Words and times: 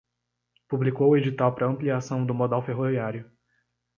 Publicou 0.67 1.09
o 1.11 1.15
edital 1.15 1.53
para 1.53 1.67
ampliação 1.67 2.25
do 2.25 2.33
modal 2.33 2.63
ferroviário 2.65 3.29